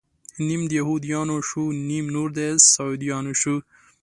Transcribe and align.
نيم 0.47 0.61
د 0.69 0.71
يهود 0.79 1.03
يانو 1.13 1.37
شو، 1.49 1.63
نيم 1.89 2.05
نور 2.15 2.29
د 2.37 2.39
سعوديانو 2.73 3.31
شو 3.41 3.55